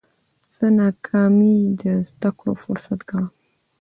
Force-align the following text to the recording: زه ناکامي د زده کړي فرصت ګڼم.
زه 0.57 0.67
ناکامي 0.79 1.57
د 1.81 1.83
زده 2.09 2.29
کړي 2.37 2.53
فرصت 2.63 2.99
ګڼم. 3.09 3.25